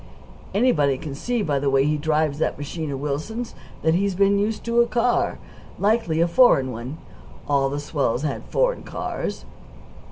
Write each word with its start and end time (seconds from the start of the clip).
"Anybody 0.55 0.97
can 0.97 1.13
see 1.13 1.43
by 1.43 1.59
the 1.59 1.69
way 1.69 1.85
he 1.85 1.95
drives 1.95 2.39
that 2.39 2.57
machine 2.57 2.89
of 2.91 2.99
Wilson's 2.99 3.53
that 3.83 3.93
he's 3.93 4.15
been 4.15 4.39
used 4.39 4.63
to 4.63 4.81
a 4.81 4.87
car 4.87 5.37
likely 5.77 6.19
a 6.21 6.27
foreign 6.27 6.71
one. 6.71 6.97
All 7.47 7.69
the 7.69 7.79
swells 7.79 8.23
have 8.23 8.43
foreign 8.45 8.81
cars." 8.81 9.45